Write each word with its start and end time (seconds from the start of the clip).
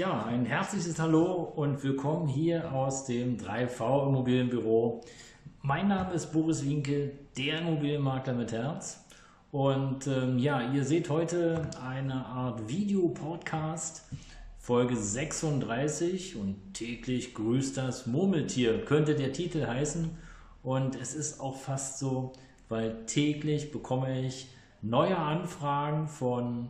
Ja, 0.00 0.24
ein 0.24 0.46
herzliches 0.46 0.98
Hallo 0.98 1.52
und 1.56 1.84
willkommen 1.84 2.26
hier 2.26 2.72
aus 2.72 3.04
dem 3.04 3.36
3V 3.36 4.08
Immobilienbüro. 4.08 5.02
Mein 5.60 5.88
Name 5.88 6.14
ist 6.14 6.32
Boris 6.32 6.64
Winke, 6.64 7.12
der 7.36 7.58
Immobilienmakler 7.58 8.32
mit 8.32 8.50
Herz. 8.50 9.04
Und 9.52 10.06
ähm, 10.06 10.38
ja, 10.38 10.72
ihr 10.72 10.86
seht 10.86 11.10
heute 11.10 11.68
eine 11.86 12.24
Art 12.24 12.66
Videopodcast, 12.66 14.06
Folge 14.58 14.96
36 14.96 16.36
und 16.36 16.72
täglich 16.72 17.34
grüßt 17.34 17.76
das 17.76 18.06
Murmeltier, 18.06 18.82
könnte 18.86 19.14
der 19.14 19.34
Titel 19.34 19.66
heißen. 19.66 20.16
Und 20.62 20.96
es 20.96 21.14
ist 21.14 21.40
auch 21.40 21.58
fast 21.58 21.98
so, 21.98 22.32
weil 22.70 23.04
täglich 23.04 23.70
bekomme 23.70 24.18
ich 24.22 24.48
neue 24.80 25.18
Anfragen 25.18 26.08
von 26.08 26.68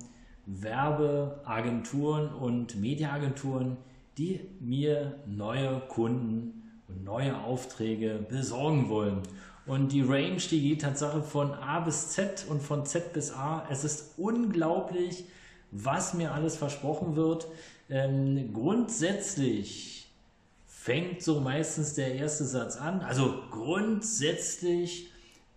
Werbeagenturen 0.58 2.34
und 2.34 2.80
Mediaagenturen, 2.80 3.76
die 4.18 4.40
mir 4.60 5.14
neue 5.26 5.80
Kunden 5.88 6.62
und 6.88 7.04
neue 7.04 7.36
Aufträge 7.38 8.24
besorgen 8.28 8.88
wollen. 8.88 9.22
Und 9.66 9.92
die 9.92 10.02
Range, 10.02 10.40
die 10.50 10.60
geht 10.60 10.82
Tatsache 10.82 11.22
von 11.22 11.52
A 11.54 11.80
bis 11.80 12.10
Z 12.10 12.46
und 12.48 12.60
von 12.62 12.84
Z 12.84 13.12
bis 13.12 13.32
A. 13.32 13.64
Es 13.70 13.84
ist 13.84 14.18
unglaublich, 14.18 15.24
was 15.70 16.14
mir 16.14 16.32
alles 16.32 16.56
versprochen 16.56 17.14
wird. 17.14 17.46
Ähm, 17.88 18.52
grundsätzlich 18.52 20.08
fängt 20.66 21.22
so 21.22 21.40
meistens 21.40 21.94
der 21.94 22.14
erste 22.14 22.44
Satz 22.44 22.76
an. 22.76 23.00
Also 23.02 23.42
grundsätzlich 23.50 25.10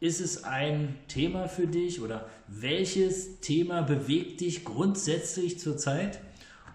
ist 0.03 0.19
es 0.19 0.43
ein 0.43 0.97
Thema 1.07 1.47
für 1.47 1.65
dich 1.65 2.01
oder 2.01 2.25
welches 2.49 3.39
Thema 3.39 3.83
bewegt 3.83 4.41
dich 4.41 4.65
grundsätzlich 4.65 5.59
zurzeit? 5.59 6.19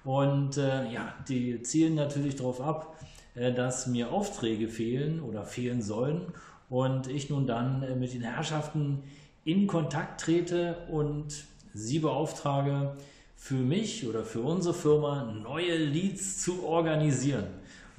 Und 0.03 0.57
äh, 0.57 0.91
ja, 0.91 1.13
die 1.29 1.61
zielen 1.61 1.95
natürlich 1.95 2.37
darauf 2.37 2.63
ab, 2.63 2.97
äh, 3.35 3.53
dass 3.53 3.87
mir 3.87 4.13
Aufträge 4.13 4.69
fehlen 4.69 5.21
oder 5.21 5.45
fehlen 5.45 5.83
sollen 5.83 6.33
und 6.71 7.07
ich 7.07 7.29
nun 7.29 7.47
dann 7.47 7.83
äh, 7.83 7.95
mit 7.97 8.15
den 8.15 8.23
Herrschaften 8.23 9.03
in 9.45 9.67
Kontakt 9.67 10.23
trete 10.23 10.87
und 10.91 11.45
sie 11.75 11.99
beauftrage, 11.99 12.97
für 13.37 13.57
mich 13.57 14.09
oder 14.09 14.25
für 14.25 14.41
unsere 14.41 14.75
Firma 14.75 15.25
neue 15.25 15.77
Leads 15.77 16.43
zu 16.43 16.65
organisieren. 16.65 17.45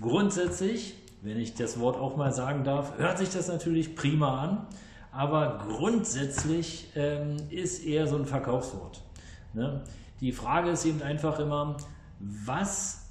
Grundsätzlich, 0.01 0.95
wenn 1.21 1.39
ich 1.39 1.53
das 1.53 1.79
Wort 1.79 1.97
auch 1.97 2.17
mal 2.17 2.33
sagen 2.33 2.63
darf, 2.63 2.97
hört 2.97 3.19
sich 3.19 3.29
das 3.29 3.47
natürlich 3.47 3.95
prima 3.95 4.43
an 4.43 4.67
aber 5.11 5.63
grundsätzlich 5.67 6.87
ähm, 6.95 7.37
ist 7.49 7.85
eher 7.85 8.07
so 8.07 8.15
ein 8.15 8.25
Verkaufswort. 8.25 9.01
Ne? 9.53 9.81
Die 10.21 10.31
Frage 10.31 10.69
ist 10.71 10.85
eben 10.85 11.01
einfach 11.01 11.39
immer, 11.39 11.77
was 12.19 13.09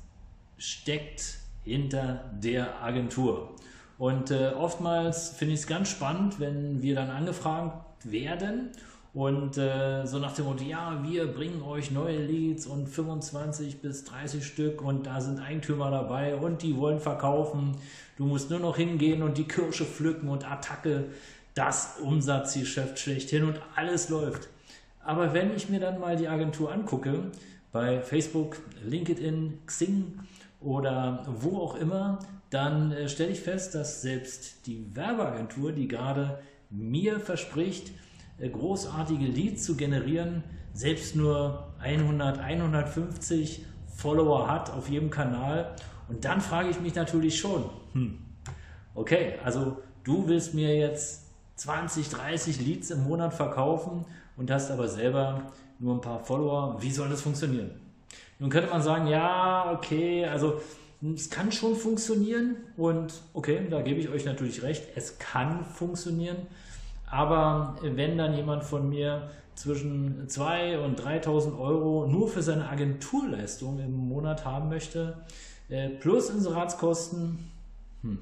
steckt 0.59 1.39
hinter 1.65 2.25
der 2.33 2.83
Agentur? 2.83 3.55
Und 3.99 4.31
äh, 4.31 4.53
oftmals 4.57 5.31
finde 5.31 5.55
ich 5.55 5.61
es 5.61 5.67
ganz 5.67 5.89
spannend, 5.89 6.39
wenn 6.39 6.83
wir 6.83 6.95
dann 6.95 7.11
angefragt 7.11 7.85
werden 8.05 8.71
und 9.15 9.57
äh, 9.59 10.07
so 10.07 10.19
nach 10.19 10.35
dem 10.35 10.45
Motto, 10.45 10.63
ja, 10.63 11.03
wir 11.03 11.27
bringen 11.33 11.63
euch 11.63 11.91
neue 11.91 12.19
Leads 12.19 12.67
und 12.67 12.89
25 12.89 13.81
bis 13.81 14.05
30 14.05 14.47
Stück 14.47 14.83
und 14.83 15.07
da 15.07 15.21
sind 15.21 15.41
Eigentümer 15.41 15.91
dabei 15.91 16.37
und 16.37 16.63
die 16.63 16.77
wollen 16.77 17.01
verkaufen. 17.01 17.77
Du 18.17 18.27
musst 18.27 18.51
nur 18.51 18.61
noch 18.61 18.77
hingehen 18.77 19.23
und 19.23 19.39
die 19.39 19.49
Kirsche 19.49 19.85
pflücken 19.85 20.29
und 20.29 20.49
Attacke 20.49 21.07
das 21.59 21.97
Umsatzgeschäft 22.01 23.01
schlechthin 23.01 23.43
und 23.43 23.61
alles 23.75 24.11
läuft. 24.11 24.49
Aber 25.05 25.35
wenn 25.35 25.57
ich 25.57 25.69
mir 25.69 25.81
dann 25.81 25.99
mal 25.99 26.15
die 26.15 26.29
Agentur 26.29 26.71
angucke, 26.71 27.33
bei 27.73 28.01
Facebook, 28.01 28.59
LinkedIn, 28.85 29.59
Xing 29.67 30.21
oder 30.61 31.27
wo 31.27 31.59
auch 31.59 31.75
immer, 31.75 32.21
dann 32.51 32.93
äh, 32.93 33.09
stelle 33.09 33.33
ich 33.33 33.41
fest, 33.41 33.75
dass 33.75 34.03
selbst 34.03 34.67
die 34.69 34.95
Werbeagentur, 34.95 35.73
die 35.73 35.89
gerade 35.89 36.39
mir 36.71 37.19
verspricht, 37.19 37.91
äh, 38.39 38.49
großartige 38.49 39.27
Leads 39.27 39.65
zu 39.65 39.77
generieren, 39.77 40.45
selbst 40.73 41.17
nur 41.17 41.73
100, 41.81 42.39
150 42.39 43.65
Follower 43.97 44.49
hat 44.49 44.71
auf 44.71 44.89
jedem 44.89 45.11
Kanal. 45.11 45.75
Und 46.09 46.25
dann 46.25 46.41
frage 46.41 46.71
ich 46.71 46.81
mich 46.81 46.95
natürlich 46.95 47.37
schon, 47.37 47.65
hm, 47.95 48.19
okay, 48.95 49.35
also 49.45 49.79
du 50.05 50.29
willst 50.29 50.55
mir 50.55 50.77
jetzt 50.77 51.28
20, 51.59 52.09
30 52.09 52.61
Leads 52.61 52.91
im 52.91 53.05
Monat 53.05 53.35
verkaufen 53.35 54.05
und 54.37 54.51
hast 54.51 54.71
aber 54.71 54.89
selber 54.89 55.53
nur 55.79 55.95
ein 55.95 56.01
paar 56.01 56.21
Follower. 56.21 56.79
Wie 56.81 56.91
soll 56.91 57.09
das 57.09 57.21
funktionieren? 57.21 57.71
Nun 58.39 58.51
könnte 58.51 58.71
man 58.71 58.81
sagen, 58.81 59.09
ja, 59.09 59.73
okay, 59.73 60.25
also 60.25 60.61
es 61.15 61.31
kann 61.31 61.51
schon 61.51 61.75
funktionieren 61.75 62.57
und 62.77 63.21
okay, 63.35 63.67
da 63.69 63.83
gebe 63.83 64.01
ich 64.01 64.09
euch 64.09 64.25
natürlich 64.25 64.63
recht, 64.63 64.85
es 64.95 65.19
kann 65.19 65.65
funktionieren, 65.65 66.37
aber 67.11 67.77
wenn 67.83 68.17
dann 68.17 68.35
jemand 68.35 68.65
von 68.65 68.89
mir 68.89 69.31
zwischen 69.55 70.29
2.000 70.29 70.79
und 70.79 71.01
3.000 71.01 71.59
Euro 71.59 72.07
nur 72.07 72.29
für 72.29 72.43
seine 72.43 72.69
Agenturleistung 72.69 73.81
im 73.81 73.97
Monat 73.97 74.45
haben 74.45 74.69
möchte, 74.69 75.17
äh, 75.69 75.89
plus 75.89 76.31
Inseratskosten, 76.31 77.51
hm, 78.03 78.19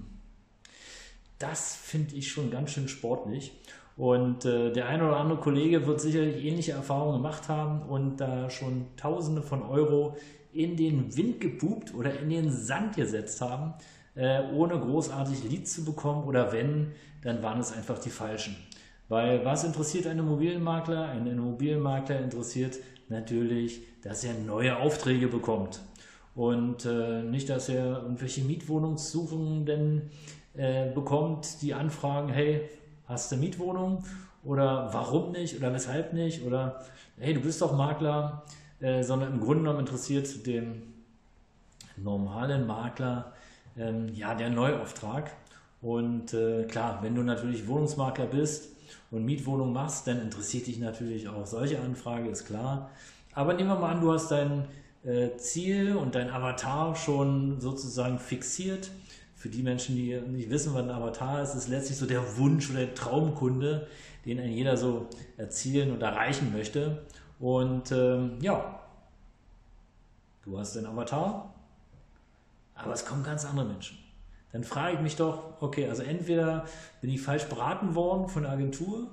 das 1.38 1.76
finde 1.76 2.14
ich 2.16 2.30
schon 2.30 2.50
ganz 2.50 2.70
schön 2.70 2.88
sportlich. 2.88 3.52
Und 3.96 4.44
äh, 4.44 4.72
der 4.72 4.88
eine 4.88 5.06
oder 5.06 5.16
andere 5.16 5.40
Kollege 5.40 5.86
wird 5.86 6.00
sicherlich 6.00 6.44
ähnliche 6.44 6.72
Erfahrungen 6.72 7.22
gemacht 7.22 7.48
haben 7.48 7.82
und 7.88 8.18
da 8.18 8.50
schon 8.50 8.86
Tausende 8.96 9.42
von 9.42 9.62
Euro 9.62 10.16
in 10.52 10.76
den 10.76 11.16
Wind 11.16 11.40
gepupt 11.40 11.94
oder 11.94 12.18
in 12.18 12.28
den 12.28 12.50
Sand 12.50 12.96
gesetzt 12.96 13.40
haben, 13.40 13.74
äh, 14.14 14.42
ohne 14.52 14.78
großartig 14.78 15.44
Lied 15.44 15.68
zu 15.68 15.84
bekommen 15.84 16.24
oder 16.24 16.52
wenn, 16.52 16.92
dann 17.22 17.42
waren 17.42 17.60
es 17.60 17.72
einfach 17.72 17.98
die 17.98 18.10
falschen. 18.10 18.56
Weil 19.08 19.44
was 19.44 19.64
interessiert 19.64 20.06
einen 20.06 20.20
Immobilienmakler? 20.20 21.08
Ein 21.08 21.26
Immobilienmakler 21.26 22.20
interessiert 22.20 22.78
natürlich, 23.08 23.80
dass 24.02 24.24
er 24.24 24.34
neue 24.34 24.76
Aufträge 24.78 25.28
bekommt. 25.28 25.80
Und 26.34 26.84
äh, 26.84 27.22
nicht, 27.22 27.48
dass 27.48 27.68
er 27.68 28.02
irgendwelche 28.02 28.42
Mietwohnungssuchenden 28.42 30.10
äh, 30.56 30.90
bekommt 30.92 31.62
die 31.62 31.74
Anfragen, 31.74 32.28
hey, 32.28 32.68
hast 33.06 33.32
du 33.32 33.36
Mietwohnung? 33.36 34.04
Oder 34.44 34.88
warum 34.92 35.32
nicht? 35.32 35.56
Oder 35.56 35.72
weshalb 35.72 36.12
nicht? 36.12 36.44
Oder 36.44 36.84
hey, 37.18 37.34
du 37.34 37.40
bist 37.40 37.60
doch 37.60 37.76
Makler, 37.76 38.44
äh, 38.80 39.02
sondern 39.02 39.32
im 39.34 39.40
Grunde 39.40 39.64
genommen 39.64 39.80
interessiert 39.80 40.46
den 40.46 40.94
normalen 41.96 42.66
Makler 42.66 43.32
ähm, 43.76 44.08
ja 44.14 44.34
der 44.34 44.50
Neuauftrag. 44.50 45.30
Und 45.82 46.32
äh, 46.32 46.64
klar, 46.64 47.00
wenn 47.02 47.14
du 47.14 47.22
natürlich 47.22 47.66
Wohnungsmakler 47.66 48.26
bist 48.26 48.70
und 49.10 49.24
Mietwohnung 49.24 49.72
machst, 49.72 50.06
dann 50.06 50.20
interessiert 50.20 50.66
dich 50.66 50.78
natürlich 50.78 51.28
auch 51.28 51.46
solche 51.46 51.80
Anfrage, 51.80 52.28
ist 52.28 52.46
klar. 52.46 52.90
Aber 53.34 53.54
nehmen 53.54 53.68
wir 53.68 53.76
mal 53.76 53.92
an, 53.92 54.00
du 54.00 54.12
hast 54.12 54.30
dein 54.30 54.64
äh, 55.04 55.36
Ziel 55.36 55.96
und 55.96 56.14
dein 56.14 56.30
Avatar 56.30 56.94
schon 56.96 57.60
sozusagen 57.60 58.18
fixiert 58.18 58.90
für 59.36 59.50
die 59.50 59.62
Menschen, 59.62 59.94
die 59.94 60.18
nicht 60.18 60.50
wissen, 60.50 60.74
was 60.74 60.82
ein 60.82 60.90
Avatar 60.90 61.42
ist, 61.42 61.54
ist 61.54 61.68
letztlich 61.68 61.98
so 61.98 62.06
der 62.06 62.38
Wunsch 62.38 62.70
oder 62.70 62.80
der 62.80 62.94
Traumkunde, 62.94 63.86
den 64.24 64.40
ein 64.40 64.50
jeder 64.50 64.76
so 64.76 65.08
erzielen 65.36 65.92
und 65.92 66.02
erreichen 66.02 66.52
möchte. 66.52 67.02
Und 67.38 67.92
ähm, 67.92 68.38
ja, 68.40 68.80
du 70.42 70.58
hast 70.58 70.74
den 70.74 70.86
Avatar, 70.86 71.54
aber 72.74 72.94
es 72.94 73.04
kommen 73.04 73.22
ganz 73.22 73.44
andere 73.44 73.66
Menschen. 73.66 73.98
Dann 74.52 74.64
frage 74.64 74.94
ich 74.94 75.00
mich 75.00 75.16
doch, 75.16 75.60
okay, 75.60 75.86
also 75.86 76.02
entweder 76.02 76.64
bin 77.02 77.10
ich 77.10 77.20
falsch 77.20 77.44
beraten 77.44 77.94
worden 77.94 78.28
von 78.28 78.44
der 78.44 78.52
Agentur 78.52 79.08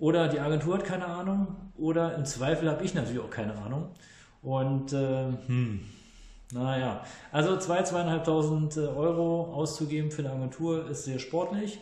oder 0.00 0.26
die 0.26 0.40
Agentur 0.40 0.74
hat 0.74 0.84
keine 0.84 1.06
Ahnung 1.06 1.54
oder 1.78 2.16
im 2.16 2.24
Zweifel 2.24 2.68
habe 2.68 2.82
ich 2.82 2.94
natürlich 2.94 3.20
auch 3.20 3.30
keine 3.30 3.56
Ahnung. 3.58 3.90
Und 4.42 4.92
äh, 4.92 5.26
hm, 5.46 5.86
naja, 6.52 7.04
also 7.30 7.52
2.000, 7.52 8.24
2.500 8.24 8.84
äh, 8.84 8.86
Euro 8.88 9.52
auszugeben 9.54 10.10
für 10.10 10.22
eine 10.22 10.32
Agentur 10.32 10.88
ist 10.88 11.04
sehr 11.04 11.18
sportlich. 11.18 11.80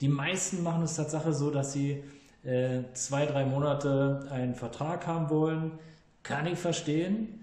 Die 0.00 0.08
meisten 0.08 0.62
machen 0.62 0.82
es 0.82 0.96
Tatsache 0.96 1.32
so, 1.32 1.50
dass 1.50 1.72
sie 1.72 2.02
äh, 2.44 2.82
zwei, 2.92 3.24
drei 3.26 3.44
Monate 3.44 4.26
einen 4.30 4.54
Vertrag 4.54 5.06
haben 5.06 5.30
wollen. 5.30 5.72
Kann 6.22 6.46
ich 6.46 6.58
verstehen. 6.58 7.40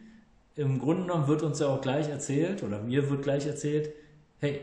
Im 0.56 0.80
Grunde 0.80 1.04
genommen 1.04 1.28
wird 1.28 1.42
uns 1.42 1.60
ja 1.60 1.68
auch 1.68 1.82
gleich 1.82 2.10
erzählt, 2.10 2.64
oder 2.64 2.82
mir 2.82 3.10
wird 3.10 3.24
gleich 3.24 3.48
erzählt, 3.48 3.92
hey, 4.40 4.62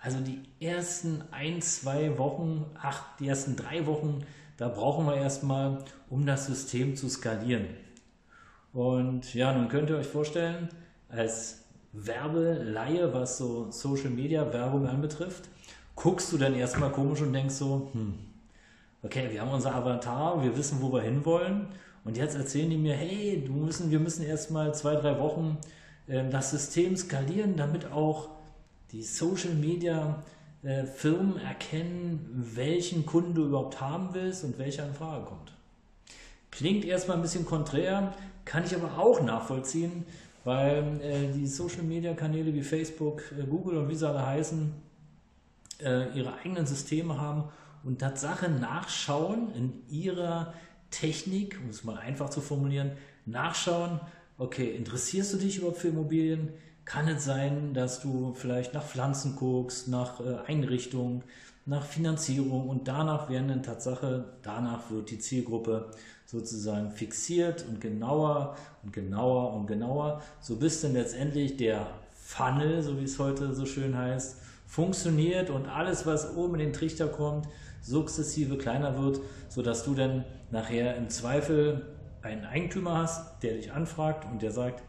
Also 0.00 0.18
die 0.20 0.42
ersten 0.60 1.24
ein, 1.30 1.62
zwei 1.62 2.18
Wochen, 2.18 2.66
ach, 2.80 3.16
die 3.18 3.26
ersten 3.26 3.56
drei 3.56 3.86
Wochen, 3.86 4.26
da 4.58 4.68
brauchen 4.68 5.06
wir 5.06 5.16
erstmal, 5.16 5.78
um 6.10 6.26
das 6.26 6.46
System 6.46 6.94
zu 6.94 7.08
skalieren. 7.08 7.66
Und 8.74 9.32
ja, 9.32 9.54
nun 9.54 9.68
könnt 9.68 9.88
ihr 9.88 9.96
euch 9.96 10.06
vorstellen, 10.06 10.68
als 11.08 11.64
Werbeleihe, 11.92 13.12
was 13.12 13.38
so 13.38 13.70
Social 13.70 14.10
Media 14.10 14.52
Werbung 14.52 14.86
anbetrifft, 14.86 15.48
guckst 15.94 16.32
du 16.32 16.38
dann 16.38 16.54
erstmal 16.54 16.90
komisch 16.90 17.20
und 17.20 17.32
denkst 17.32 17.54
so, 17.54 17.90
hm, 17.92 18.14
okay, 19.02 19.28
wir 19.30 19.40
haben 19.40 19.50
unser 19.50 19.74
Avatar, 19.74 20.42
wir 20.42 20.56
wissen, 20.56 20.78
wo 20.80 20.92
wir 20.92 21.02
hinwollen. 21.02 21.68
Und 22.04 22.16
jetzt 22.16 22.36
erzählen 22.36 22.68
die 22.68 22.76
mir, 22.76 22.94
hey, 22.94 23.42
du 23.46 23.52
müssen, 23.52 23.90
wir 23.90 24.00
müssen 24.00 24.24
erstmal 24.24 24.74
zwei, 24.74 24.96
drei 24.96 25.18
Wochen 25.20 25.58
äh, 26.06 26.28
das 26.28 26.50
System 26.50 26.96
skalieren, 26.96 27.56
damit 27.56 27.90
auch 27.92 28.30
die 28.92 29.02
Social 29.02 29.54
Media 29.54 30.22
äh, 30.62 30.84
Firmen 30.84 31.38
erkennen, 31.38 32.28
welchen 32.54 33.06
Kunden 33.06 33.34
du 33.34 33.44
überhaupt 33.44 33.80
haben 33.80 34.10
willst 34.12 34.44
und 34.44 34.58
welcher 34.58 34.86
in 34.86 34.94
Frage 34.94 35.24
kommt. 35.24 35.52
Klingt 36.50 36.84
erstmal 36.84 37.16
ein 37.16 37.22
bisschen 37.22 37.44
konträr, 37.44 38.14
kann 38.44 38.64
ich 38.64 38.74
aber 38.74 38.98
auch 38.98 39.22
nachvollziehen, 39.22 40.04
weil 40.44 41.00
äh, 41.00 41.32
die 41.32 41.46
Social 41.46 41.82
Media 41.82 42.14
Kanäle 42.14 42.54
wie 42.54 42.62
Facebook, 42.62 43.22
äh, 43.38 43.44
Google 43.44 43.78
und 43.78 43.88
wie 43.88 43.94
sie 43.94 44.08
alle 44.08 44.24
heißen, 44.24 44.72
äh, 45.80 46.16
ihre 46.16 46.34
eigenen 46.34 46.66
Systeme 46.66 47.20
haben 47.20 47.44
und 47.82 47.98
Tatsache 47.98 48.48
nachschauen 48.48 49.52
in 49.54 49.72
ihrer 49.88 50.54
Technik, 50.90 51.58
um 51.62 51.70
es 51.70 51.84
mal 51.84 51.96
einfach 51.96 52.30
zu 52.30 52.40
formulieren, 52.40 52.92
nachschauen, 53.26 54.00
okay, 54.38 54.70
interessierst 54.70 55.34
du 55.34 55.38
dich 55.38 55.58
überhaupt 55.58 55.78
für 55.78 55.88
Immobilien? 55.88 56.52
kann 56.84 57.08
es 57.08 57.24
sein, 57.24 57.74
dass 57.74 58.00
du 58.00 58.34
vielleicht 58.34 58.74
nach 58.74 58.84
Pflanzen 58.84 59.36
guckst, 59.36 59.88
nach 59.88 60.20
äh, 60.20 60.36
Einrichtung, 60.46 61.22
nach 61.66 61.84
Finanzierung 61.84 62.68
und 62.68 62.88
danach 62.88 63.30
werden 63.30 63.48
dann 63.48 63.62
Tatsache, 63.62 64.24
danach 64.42 64.90
wird 64.90 65.10
die 65.10 65.18
Zielgruppe 65.18 65.90
sozusagen 66.26 66.90
fixiert 66.90 67.64
und 67.68 67.80
genauer 67.80 68.56
und 68.82 68.92
genauer 68.92 69.54
und 69.54 69.66
genauer, 69.66 70.22
so 70.40 70.56
bis 70.56 70.80
dann 70.82 70.92
letztendlich 70.92 71.56
der 71.56 71.86
Funnel, 72.12 72.82
so 72.82 72.98
wie 72.98 73.04
es 73.04 73.18
heute 73.18 73.54
so 73.54 73.66
schön 73.66 73.96
heißt, 73.96 74.36
funktioniert 74.66 75.50
und 75.50 75.66
alles, 75.66 76.06
was 76.06 76.36
oben 76.36 76.54
in 76.54 76.60
den 76.60 76.72
Trichter 76.72 77.08
kommt, 77.08 77.48
sukzessive 77.80 78.58
kleiner 78.58 78.98
wird, 78.98 79.20
sodass 79.48 79.84
du 79.84 79.94
dann 79.94 80.24
nachher 80.50 80.96
im 80.96 81.08
Zweifel 81.10 81.86
einen 82.22 82.44
Eigentümer 82.44 82.98
hast, 82.98 83.42
der 83.42 83.54
dich 83.54 83.72
anfragt 83.72 84.26
und 84.30 84.42
der 84.42 84.50
sagt, 84.50 84.82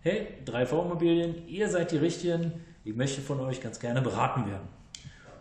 hey, 0.00 0.26
3V 0.46 0.86
Immobilien, 0.86 1.46
ihr 1.46 1.68
seid 1.68 1.92
die 1.92 1.98
Richtigen, 1.98 2.52
ich 2.84 2.94
möchte 2.94 3.20
von 3.20 3.40
euch 3.40 3.60
ganz 3.60 3.78
gerne 3.78 4.00
beraten 4.00 4.46
werden. 4.46 4.66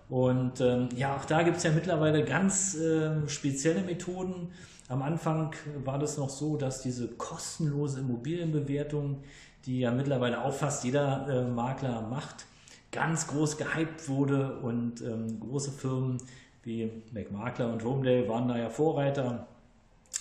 Und 0.10 0.62
ähm, 0.62 0.90
ja, 0.96 1.16
auch 1.16 1.26
da 1.26 1.44
gibt 1.44 1.58
es 1.58 1.64
ja 1.64 1.72
mittlerweile 1.72 2.24
ganz 2.24 2.76
äh, 2.76 3.28
spezielle 3.28 3.82
Methoden. 3.82 4.52
Am 4.88 5.02
Anfang 5.02 5.54
war 5.84 6.00
das 6.00 6.18
noch 6.18 6.30
so, 6.30 6.56
dass 6.56 6.82
diese 6.82 7.10
kostenlose 7.10 8.00
Immobilienbewertung, 8.00 9.24
die 9.66 9.82
ja 9.82 9.92
mittlerweile 9.92 10.44
auch 10.46 10.54
fast 10.54 10.86
jeder 10.86 11.28
äh, 11.30 11.44
Makler 11.50 12.04
macht, 12.04 12.46
ganz 12.92 13.28
groß 13.28 13.58
gehypt 13.58 14.08
wurde 14.08 14.60
und 14.60 15.02
ähm, 15.02 15.42
große 15.42 15.72
Firmen 15.72 16.18
wie 16.64 16.90
McMakler 17.12 17.72
und 17.72 17.84
Homedale 17.84 18.30
waren 18.30 18.48
da 18.48 18.58
ja 18.58 18.70
Vorreiter, 18.70 19.48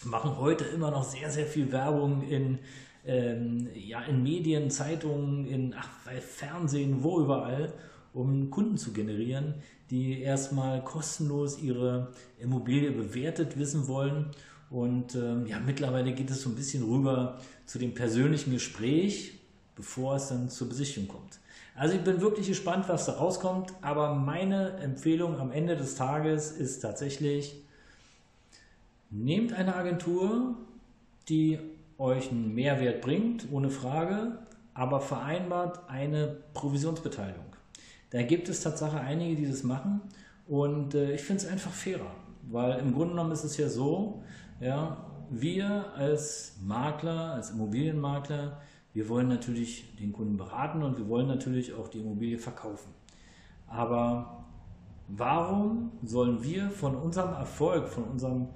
machen 0.05 0.37
heute 0.39 0.65
immer 0.65 0.91
noch 0.91 1.05
sehr, 1.05 1.31
sehr 1.31 1.47
viel 1.47 1.71
Werbung 1.71 2.23
in 2.29 2.59
ähm, 3.07 3.69
ja, 3.75 4.03
in 4.03 4.23
Medien, 4.23 4.71
Zeitungen, 4.71 5.47
in 5.47 5.75
ach, 5.79 5.89
Fernsehen, 6.21 7.03
wo 7.03 7.21
überall, 7.21 7.73
um 8.17 8.51
Kunden 8.51 8.79
zu 8.79 8.93
generieren, 8.93 9.55
die 9.91 10.23
erstmal 10.23 10.83
kostenlos 10.83 11.61
ihre 11.61 12.13
Immobilie 12.39 12.91
bewertet 12.91 13.59
wissen 13.59 13.87
wollen. 13.89 14.31
Und 14.71 15.15
ähm, 15.15 15.47
ja, 15.47 15.61
mittlerweile 15.61 16.13
geht 16.13 16.31
es 16.31 16.41
so 16.43 16.49
ein 16.49 16.57
bisschen 16.57 16.83
rüber 16.83 17.39
zu 17.67 17.79
dem 17.79 17.95
persönlichen 17.95 18.53
Gespräch, 18.53 19.39
bevor 19.77 20.17
es 20.17 20.29
dann 20.29 20.49
zur 20.49 20.69
Besichtigung 20.69 21.09
kommt. 21.09 21.39
Also 21.77 21.95
ich 21.95 22.03
bin 22.03 22.23
wirklich 22.23 22.49
gespannt, 22.49 22.89
was 22.89 23.05
da 23.05 23.13
rauskommt, 23.13 23.75
aber 23.83 24.15
meine 24.15 24.79
Empfehlung 24.79 25.39
am 25.39 25.53
Ende 25.53 25.77
des 25.77 25.95
Tages 25.95 26.53
ist 26.53 26.81
tatsächlich, 26.81 27.63
nehmt 29.11 29.53
eine 29.53 29.77
Agentur, 29.77 30.57
die 31.29 31.59
euch 31.99 32.31
einen 32.31 32.55
Mehrwert 32.55 33.03
bringt, 33.03 33.47
ohne 33.53 33.69
Frage, 33.69 34.39
aber 34.73 35.01
vereinbart 35.01 35.89
eine 35.91 36.39
Provisionsbeteiligung. 36.55 37.56
Da 38.11 38.23
gibt 38.23 38.49
es 38.49 38.61
tatsächlich 38.61 39.01
einige, 39.01 39.37
die 39.37 39.47
das 39.47 39.63
machen 39.63 40.01
und 40.47 40.95
äh, 40.95 41.15
ich 41.15 41.23
finde 41.23 41.43
es 41.43 41.49
einfach 41.49 41.73
fairer, 41.73 42.11
weil 42.51 42.79
im 42.79 42.95
Grunde 42.95 43.11
genommen 43.11 43.33
ist 43.33 43.45
es 43.45 43.57
ja 43.57 43.69
so, 43.69 44.23
ja, 44.61 44.97
wir 45.31 45.93
als 45.95 46.57
Makler, 46.63 47.33
als 47.33 47.51
Immobilienmakler, 47.51 48.61
wir 48.93 49.09
wollen 49.09 49.29
natürlich 49.29 49.97
den 49.97 50.13
Kunden 50.13 50.37
beraten 50.37 50.83
und 50.83 50.97
wir 50.97 51.09
wollen 51.09 51.27
natürlich 51.27 51.75
auch 51.75 51.89
die 51.89 51.99
Immobilie 51.99 52.39
verkaufen. 52.39 52.95
Aber 53.67 54.45
warum 55.09 55.93
sollen 56.03 56.43
wir 56.43 56.71
von 56.71 56.95
unserem 56.97 57.35
Erfolg, 57.35 57.89
von 57.89 58.05
unserem 58.05 58.49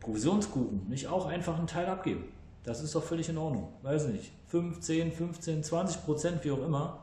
Provisionskuchen 0.00 0.88
nicht 0.88 1.08
auch 1.08 1.26
einfach 1.26 1.58
einen 1.58 1.66
Teil 1.66 1.86
abgeben? 1.86 2.24
Das 2.62 2.82
ist 2.82 2.94
doch 2.94 3.02
völlig 3.02 3.28
in 3.28 3.36
Ordnung. 3.36 3.68
Weiß 3.82 4.06
nicht. 4.08 4.32
15, 4.46 5.12
15, 5.12 5.62
20 5.62 6.04
Prozent, 6.04 6.44
wie 6.44 6.50
auch 6.52 6.64
immer. 6.64 7.02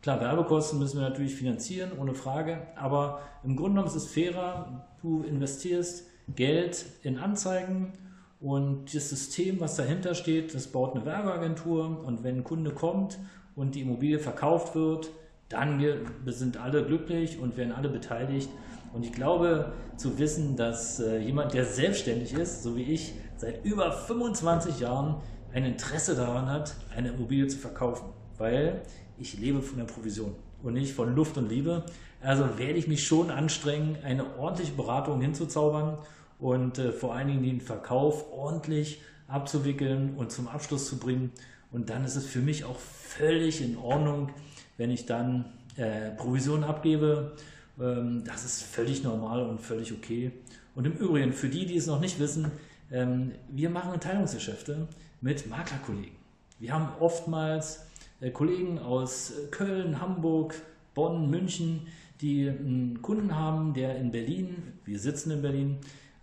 Klar, 0.00 0.20
Werbekosten 0.20 0.78
müssen 0.78 1.00
wir 1.00 1.08
natürlich 1.08 1.34
finanzieren, 1.34 1.90
ohne 1.98 2.14
Frage. 2.14 2.58
Aber 2.76 3.20
im 3.42 3.56
Grunde 3.56 3.80
genommen 3.80 3.88
ist 3.88 3.96
es 3.96 4.12
fairer, 4.12 4.86
du 5.02 5.22
investierst 5.22 6.06
Geld 6.34 6.86
in 7.02 7.18
Anzeigen 7.18 7.92
und 8.40 8.94
das 8.94 9.08
System, 9.08 9.58
was 9.58 9.74
dahinter 9.74 10.14
steht, 10.14 10.54
das 10.54 10.68
baut 10.68 10.94
eine 10.94 11.04
Werbeagentur. 11.04 12.04
Und 12.04 12.22
wenn 12.22 12.36
ein 12.36 12.44
Kunde 12.44 12.70
kommt 12.70 13.18
und 13.56 13.74
die 13.74 13.80
Immobilie 13.80 14.20
verkauft 14.20 14.76
wird, 14.76 15.10
dann 15.48 15.82
sind 16.26 16.58
alle 16.58 16.84
glücklich 16.84 17.40
und 17.40 17.56
werden 17.56 17.72
alle 17.72 17.88
beteiligt. 17.88 18.50
Und 18.92 19.04
ich 19.04 19.12
glaube 19.12 19.72
zu 19.96 20.18
wissen, 20.18 20.56
dass 20.56 21.00
äh, 21.00 21.18
jemand, 21.18 21.54
der 21.54 21.64
selbstständig 21.64 22.32
ist, 22.32 22.62
so 22.62 22.76
wie 22.76 22.84
ich, 22.84 23.14
seit 23.36 23.64
über 23.64 23.92
25 23.92 24.80
Jahren 24.80 25.16
ein 25.52 25.64
Interesse 25.64 26.14
daran 26.14 26.46
hat, 26.46 26.74
eine 26.94 27.08
Immobilie 27.08 27.48
zu 27.48 27.58
verkaufen, 27.58 28.08
weil 28.36 28.82
ich 29.20 29.38
lebe 29.38 29.62
von 29.62 29.78
der 29.78 29.84
Provision 29.84 30.34
und 30.62 30.74
nicht 30.74 30.92
von 30.92 31.14
Luft 31.14 31.36
und 31.36 31.48
Liebe. 31.48 31.84
Also 32.20 32.58
werde 32.58 32.78
ich 32.78 32.88
mich 32.88 33.06
schon 33.06 33.30
anstrengen, 33.30 33.96
eine 34.02 34.36
ordentliche 34.38 34.72
Beratung 34.72 35.20
hinzuzaubern 35.20 35.98
und 36.38 36.78
äh, 36.78 36.92
vor 36.92 37.14
allen 37.14 37.28
Dingen 37.28 37.42
den 37.42 37.60
Verkauf 37.60 38.32
ordentlich 38.32 39.00
abzuwickeln 39.28 40.14
und 40.16 40.32
zum 40.32 40.48
Abschluss 40.48 40.88
zu 40.88 40.98
bringen. 40.98 41.32
Und 41.70 41.90
dann 41.90 42.04
ist 42.04 42.16
es 42.16 42.26
für 42.26 42.40
mich 42.40 42.64
auch 42.64 42.78
völlig 42.78 43.60
in 43.60 43.76
Ordnung, 43.76 44.30
wenn 44.76 44.90
ich 44.90 45.06
dann 45.06 45.44
äh, 45.76 46.10
Provision 46.12 46.64
abgebe. 46.64 47.36
Ähm, 47.80 48.24
das 48.24 48.44
ist 48.44 48.62
völlig 48.62 49.02
normal 49.04 49.44
und 49.46 49.60
völlig 49.60 49.92
okay. 49.92 50.32
Und 50.74 50.86
im 50.86 50.92
Übrigen, 50.92 51.32
für 51.32 51.48
die, 51.48 51.66
die 51.66 51.76
es 51.76 51.86
noch 51.86 52.00
nicht 52.00 52.18
wissen, 52.18 52.50
ähm, 52.90 53.32
wir 53.50 53.70
machen 53.70 54.00
Teilungsgeschäfte 54.00 54.88
mit 55.20 55.48
Maklerkollegen. 55.48 56.16
Wir 56.58 56.72
haben 56.72 56.88
oftmals 57.00 57.84
Kollegen 58.32 58.78
aus 58.78 59.30
äh, 59.30 59.46
Köln, 59.50 60.00
Hamburg, 60.00 60.54
Bonn, 60.94 61.30
München, 61.30 61.86
die 62.20 62.48
einen 62.48 63.00
Kunden 63.00 63.36
haben, 63.36 63.74
der 63.74 63.96
in 63.96 64.10
Berlin, 64.10 64.74
wir 64.84 64.98
sitzen 64.98 65.30
in 65.30 65.42
Berlin, 65.42 65.78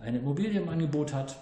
im 0.05 0.69
Angebot 0.69 1.13
hat 1.13 1.41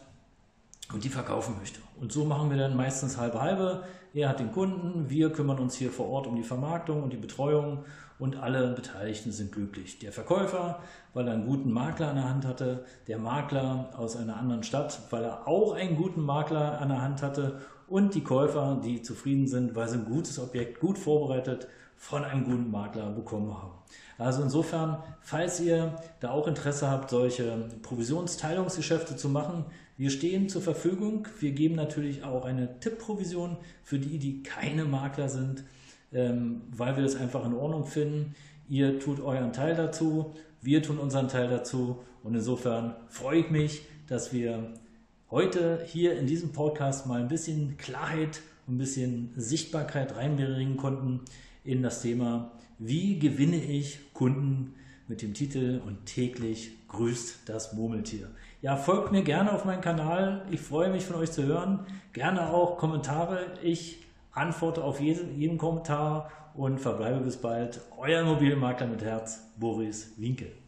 und 0.94 1.04
die 1.04 1.10
verkaufen 1.10 1.56
möchte. 1.60 1.80
Und 2.00 2.12
so 2.12 2.24
machen 2.24 2.52
wir 2.52 2.58
dann 2.58 2.78
meistens 2.78 3.18
halbe 3.18 3.42
halbe. 3.42 3.84
Er 4.14 4.30
hat 4.30 4.40
den 4.40 4.52
Kunden, 4.52 5.10
wir 5.10 5.32
kümmern 5.32 5.58
uns 5.58 5.76
hier 5.76 5.92
vor 5.92 6.08
Ort 6.10 6.28
um 6.28 6.36
die 6.36 6.44
Vermarktung 6.44 7.02
und 7.02 7.12
die 7.12 7.18
Betreuung 7.18 7.84
und 8.20 8.38
alle 8.38 8.74
Beteiligten 8.74 9.32
sind 9.32 9.52
glücklich. 9.52 10.00
Der 10.00 10.12
Verkäufer, 10.12 10.80
weil 11.14 11.28
er 11.28 11.34
einen 11.34 11.46
guten 11.46 11.72
Makler 11.72 12.10
an 12.10 12.16
der 12.16 12.30
Hand 12.30 12.46
hatte, 12.46 12.86
der 13.08 13.20
Makler 13.20 13.90
aus 13.98 14.16
einer 14.16 14.38
anderen 14.38 14.64
Stadt, 14.64 15.00
weil 15.10 15.24
er 15.24 15.48
auch 15.48 15.74
einen 15.74 15.96
guten 15.96 16.22
Makler 16.22 16.80
an 16.80 16.90
der 16.90 17.02
Hand 17.02 17.22
hatte 17.22 17.62
und 17.88 18.16
die 18.16 18.24
Käufer, 18.24 18.80
die 18.84 19.02
zufrieden 19.02 19.48
sind, 19.48 19.76
weil 19.76 19.88
sie 19.88 19.98
ein 19.98 20.06
gutes 20.06 20.40
Objekt 20.40 20.80
gut 20.80 20.98
vorbereitet 20.98 21.68
von 21.98 22.24
einem 22.24 22.44
guten 22.44 22.70
Makler 22.70 23.10
bekommen 23.12 23.54
haben. 23.54 23.72
Also 24.18 24.44
insofern, 24.44 25.02
falls 25.22 25.60
ihr 25.60 25.96
da 26.20 26.32
auch 26.32 26.48
Interesse 26.48 26.90
habt, 26.90 27.10
solche 27.10 27.70
Provisionsteilungsgeschäfte 27.82 29.16
zu 29.16 29.30
machen, 29.30 29.66
wir 29.98 30.10
stehen 30.10 30.50
zur 30.50 30.62
Verfügung. 30.62 31.28
Wir 31.40 31.52
geben 31.52 31.76
natürlich 31.76 32.24
auch 32.24 32.46
eine 32.46 32.80
Tippprovision 32.80 33.58
für 33.84 34.00
die, 34.00 34.18
die 34.18 34.44
keine 34.44 34.86
Makler 34.86 35.30
sind 35.30 35.64
ähm, 36.14 36.62
weil 36.72 36.96
wir 36.96 37.04
das 37.04 37.16
einfach 37.16 37.46
in 37.46 37.54
Ordnung 37.54 37.86
finden. 37.86 38.36
Ihr 38.70 39.00
tut 39.00 39.20
euren 39.20 39.54
Teil 39.54 39.76
dazu, 39.76 40.34
wir 40.62 40.82
tun 40.82 40.98
unseren 40.98 41.28
Teil 41.28 41.50
dazu 41.50 42.00
und 42.24 42.36
insofern 42.36 42.96
freue 43.10 43.40
ich 43.40 43.50
mich, 43.50 43.82
dass 44.08 44.32
wir 44.32 44.74
heute 45.30 45.84
hier 45.86 46.18
in 46.18 46.28
diesem 46.28 46.52
Podcast 46.52 47.08
mal 47.08 47.20
ein 47.20 47.28
bisschen 47.28 47.78
Klarheit 47.78 48.42
und 48.68 48.76
ein 48.76 48.78
bisschen 48.78 49.34
Sichtbarkeit 49.36 50.16
reinbringen 50.16 50.78
konnten 50.78 51.22
in 51.64 51.82
das 51.82 52.02
Thema, 52.02 52.52
wie 52.80 53.20
gewinne 53.20 53.58
ich 53.58 54.14
Kunden 54.14 54.76
mit 55.08 55.22
dem 55.22 55.34
Titel 55.34 55.82
und 55.86 56.06
täglich 56.06 56.72
grüßt 56.88 57.42
das 57.46 57.74
Murmeltier. 57.74 58.30
Ja, 58.62 58.78
folgt 58.78 59.12
mir 59.12 59.24
gerne 59.24 59.52
auf 59.52 59.66
meinem 59.66 59.82
Kanal. 59.82 60.46
Ich 60.52 60.62
freue 60.62 60.90
mich 60.90 61.04
von 61.04 61.18
euch 61.18 61.32
zu 61.32 61.44
hören. 61.44 61.86
Gerne 62.14 62.50
auch 62.50 62.78
Kommentare. 62.78 63.58
Ich 63.62 64.03
antworte 64.34 64.84
auf 64.84 65.00
jeden, 65.00 65.36
jeden 65.36 65.58
Kommentar 65.58 66.32
und 66.54 66.80
verbleibe 66.80 67.22
bis 67.22 67.38
bald. 67.38 67.82
Euer 67.98 68.22
Immobilienmakler 68.22 68.88
mit 68.88 69.04
Herz, 69.04 69.54
Boris 69.58 70.14
Winkel. 70.18 70.63